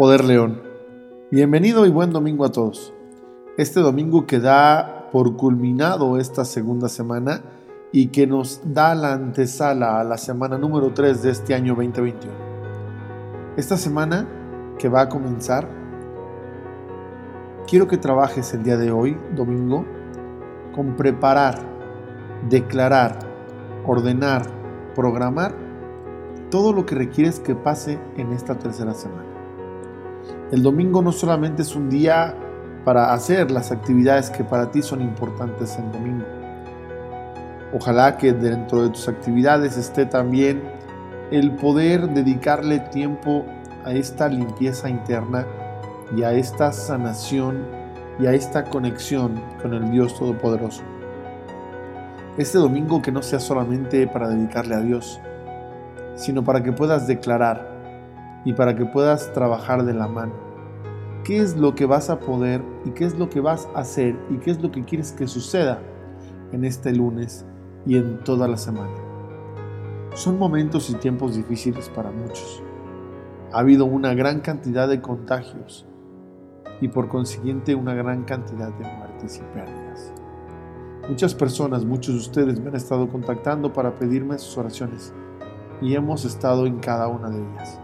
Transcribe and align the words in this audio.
Poder 0.00 0.24
León. 0.24 0.62
Bienvenido 1.30 1.84
y 1.84 1.90
buen 1.90 2.10
domingo 2.10 2.46
a 2.46 2.50
todos. 2.50 2.94
Este 3.58 3.80
domingo 3.80 4.26
que 4.26 4.40
da 4.40 5.10
por 5.12 5.36
culminado 5.36 6.16
esta 6.16 6.46
segunda 6.46 6.88
semana 6.88 7.42
y 7.92 8.06
que 8.06 8.26
nos 8.26 8.62
da 8.64 8.94
la 8.94 9.12
antesala 9.12 10.00
a 10.00 10.04
la 10.04 10.16
semana 10.16 10.56
número 10.56 10.94
3 10.94 11.22
de 11.22 11.30
este 11.30 11.54
año 11.54 11.74
2021. 11.74 12.32
Esta 13.58 13.76
semana 13.76 14.26
que 14.78 14.88
va 14.88 15.02
a 15.02 15.08
comenzar, 15.10 15.68
quiero 17.68 17.86
que 17.86 17.98
trabajes 17.98 18.54
el 18.54 18.62
día 18.62 18.78
de 18.78 18.90
hoy, 18.92 19.18
domingo, 19.36 19.84
con 20.74 20.96
preparar, 20.96 21.58
declarar, 22.48 23.18
ordenar, 23.84 24.46
programar 24.94 25.54
todo 26.50 26.72
lo 26.72 26.86
que 26.86 26.94
requieres 26.94 27.38
que 27.38 27.54
pase 27.54 27.98
en 28.16 28.32
esta 28.32 28.58
tercera 28.58 28.94
semana. 28.94 29.29
El 30.52 30.64
domingo 30.64 31.00
no 31.00 31.12
solamente 31.12 31.62
es 31.62 31.76
un 31.76 31.88
día 31.88 32.34
para 32.84 33.12
hacer 33.12 33.52
las 33.52 33.70
actividades 33.70 34.30
que 34.30 34.42
para 34.42 34.70
ti 34.72 34.82
son 34.82 35.00
importantes 35.00 35.78
en 35.78 35.92
domingo. 35.92 36.24
Ojalá 37.72 38.16
que 38.16 38.32
dentro 38.32 38.82
de 38.82 38.90
tus 38.90 39.06
actividades 39.06 39.76
esté 39.76 40.06
también 40.06 40.60
el 41.30 41.54
poder 41.54 42.08
dedicarle 42.08 42.80
tiempo 42.80 43.44
a 43.84 43.92
esta 43.92 44.28
limpieza 44.28 44.90
interna 44.90 45.46
y 46.16 46.24
a 46.24 46.32
esta 46.32 46.72
sanación 46.72 47.64
y 48.18 48.26
a 48.26 48.32
esta 48.32 48.64
conexión 48.64 49.40
con 49.62 49.72
el 49.72 49.88
Dios 49.92 50.18
Todopoderoso. 50.18 50.82
Este 52.36 52.58
domingo 52.58 53.00
que 53.00 53.12
no 53.12 53.22
sea 53.22 53.38
solamente 53.38 54.08
para 54.08 54.28
dedicarle 54.28 54.74
a 54.74 54.80
Dios, 54.80 55.20
sino 56.16 56.42
para 56.42 56.60
que 56.64 56.72
puedas 56.72 57.06
declarar 57.06 57.70
y 58.44 58.52
para 58.52 58.74
que 58.74 58.84
puedas 58.84 59.32
trabajar 59.32 59.84
de 59.84 59.94
la 59.94 60.08
mano. 60.08 60.49
¿Qué 61.24 61.38
es 61.38 61.56
lo 61.56 61.74
que 61.74 61.84
vas 61.84 62.08
a 62.08 62.18
poder 62.18 62.62
y 62.86 62.90
qué 62.90 63.04
es 63.04 63.18
lo 63.18 63.28
que 63.28 63.40
vas 63.40 63.68
a 63.74 63.80
hacer 63.80 64.18
y 64.30 64.38
qué 64.38 64.50
es 64.50 64.62
lo 64.62 64.70
que 64.70 64.84
quieres 64.84 65.12
que 65.12 65.28
suceda 65.28 65.82
en 66.50 66.64
este 66.64 66.94
lunes 66.94 67.44
y 67.84 67.98
en 67.98 68.24
toda 68.24 68.48
la 68.48 68.56
semana? 68.56 68.94
Son 70.14 70.38
momentos 70.38 70.88
y 70.88 70.94
tiempos 70.94 71.36
difíciles 71.36 71.90
para 71.90 72.10
muchos. 72.10 72.62
Ha 73.52 73.58
habido 73.58 73.84
una 73.84 74.14
gran 74.14 74.40
cantidad 74.40 74.88
de 74.88 75.02
contagios 75.02 75.86
y 76.80 76.88
por 76.88 77.08
consiguiente 77.08 77.74
una 77.74 77.92
gran 77.92 78.24
cantidad 78.24 78.72
de 78.72 78.84
muertes 78.96 79.36
y 79.38 79.54
pérdidas. 79.54 80.14
Muchas 81.06 81.34
personas, 81.34 81.84
muchos 81.84 82.14
de 82.14 82.20
ustedes 82.20 82.60
me 82.60 82.68
han 82.70 82.76
estado 82.76 83.08
contactando 83.08 83.74
para 83.74 83.98
pedirme 83.98 84.38
sus 84.38 84.56
oraciones 84.56 85.12
y 85.82 85.94
hemos 85.94 86.24
estado 86.24 86.66
en 86.66 86.78
cada 86.78 87.08
una 87.08 87.28
de 87.28 87.38
ellas. 87.38 87.78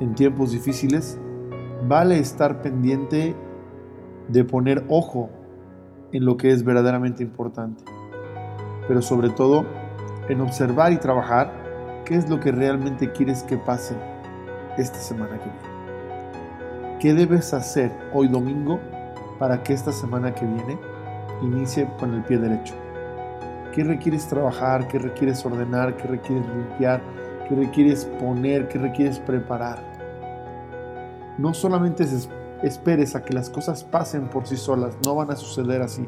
En 0.00 0.14
tiempos 0.14 0.50
difíciles, 0.50 1.20
vale 1.86 2.18
estar 2.18 2.62
pendiente 2.62 3.34
de 4.28 4.44
poner 4.44 4.84
ojo 4.88 5.30
en 6.12 6.24
lo 6.24 6.36
que 6.36 6.50
es 6.50 6.64
verdaderamente 6.64 7.22
importante, 7.22 7.84
pero 8.88 9.02
sobre 9.02 9.30
todo 9.30 9.64
en 10.28 10.40
observar 10.40 10.92
y 10.92 10.98
trabajar 10.98 11.52
qué 12.04 12.16
es 12.16 12.28
lo 12.28 12.40
que 12.40 12.52
realmente 12.52 13.12
quieres 13.12 13.42
que 13.42 13.56
pase 13.56 13.96
esta 14.76 14.98
semana 14.98 15.38
que 15.38 15.44
viene. 15.44 16.98
¿Qué 17.00 17.14
debes 17.14 17.54
hacer 17.54 17.90
hoy 18.12 18.28
domingo 18.28 18.78
para 19.38 19.62
que 19.62 19.72
esta 19.72 19.92
semana 19.92 20.34
que 20.34 20.44
viene 20.44 20.78
inicie 21.42 21.88
con 21.98 22.14
el 22.14 22.22
pie 22.22 22.38
derecho? 22.38 22.74
¿Qué 23.72 23.84
requieres 23.84 24.26
trabajar? 24.26 24.86
¿Qué 24.88 24.98
requieres 24.98 25.44
ordenar? 25.46 25.96
¿Qué 25.96 26.08
requieres 26.08 26.44
limpiar? 26.48 27.00
¿Qué 27.48 27.54
requieres 27.54 28.04
poner? 28.04 28.68
¿Qué 28.68 28.78
requieres 28.78 29.18
preparar? 29.20 29.89
No 31.38 31.54
solamente 31.54 32.04
esperes 32.62 33.16
a 33.16 33.22
que 33.22 33.32
las 33.32 33.50
cosas 33.50 33.84
pasen 33.84 34.28
por 34.28 34.46
sí 34.46 34.56
solas, 34.56 34.96
no 35.04 35.14
van 35.14 35.30
a 35.30 35.36
suceder 35.36 35.82
así. 35.82 36.06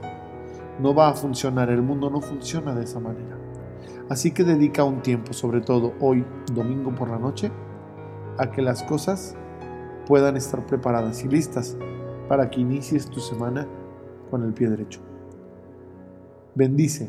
No 0.80 0.94
va 0.94 1.08
a 1.08 1.14
funcionar, 1.14 1.70
el 1.70 1.82
mundo 1.82 2.10
no 2.10 2.20
funciona 2.20 2.74
de 2.74 2.84
esa 2.84 3.00
manera. 3.00 3.38
Así 4.08 4.32
que 4.32 4.44
dedica 4.44 4.84
un 4.84 5.00
tiempo, 5.00 5.32
sobre 5.32 5.60
todo 5.60 5.94
hoy, 6.00 6.24
domingo 6.52 6.94
por 6.94 7.08
la 7.08 7.18
noche, 7.18 7.50
a 8.38 8.50
que 8.50 8.62
las 8.62 8.82
cosas 8.82 9.36
puedan 10.06 10.36
estar 10.36 10.66
preparadas 10.66 11.24
y 11.24 11.28
listas 11.28 11.76
para 12.28 12.50
que 12.50 12.60
inicies 12.60 13.08
tu 13.08 13.20
semana 13.20 13.66
con 14.30 14.42
el 14.42 14.52
pie 14.52 14.68
derecho. 14.68 15.00
Bendice 16.54 17.08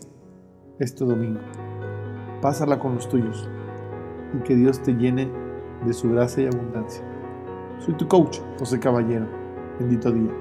este 0.80 1.04
domingo. 1.06 1.40
Pásala 2.42 2.80
con 2.80 2.96
los 2.96 3.10
tuyos 3.10 3.50
y 4.34 4.44
que 4.44 4.56
Dios 4.56 4.82
te 4.82 4.94
llene 4.94 5.30
de 5.86 5.94
su 5.94 6.10
gracia 6.10 6.44
y 6.44 6.48
abundancia. 6.48 7.13
Soy 7.80 7.94
tu 7.96 8.08
coach, 8.08 8.40
José 8.60 8.80
Caballero. 8.80 9.28
Bendito 9.80 10.12
día. 10.12 10.32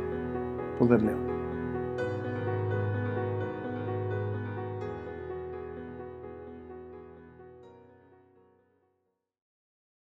Poder 0.78 1.02
León. 1.02 1.31